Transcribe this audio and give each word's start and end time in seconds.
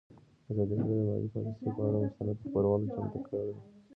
ازادي 0.49 0.73
راډیو 0.77 1.01
د 1.03 1.05
مالي 1.09 1.29
پالیسي 1.33 1.67
پر 1.75 1.83
اړه 1.87 1.97
مستند 2.09 2.37
خپرونه 2.43 2.85
چمتو 2.93 3.19
کړې. 3.27 3.53